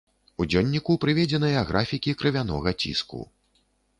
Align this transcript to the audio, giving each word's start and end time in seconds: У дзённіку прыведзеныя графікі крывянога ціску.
У 0.43 0.45
дзённіку 0.51 0.95
прыведзеныя 1.03 1.59
графікі 1.71 2.15
крывянога 2.23 2.75
ціску. 2.85 3.21